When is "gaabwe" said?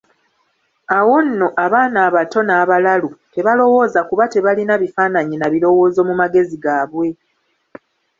6.63-7.07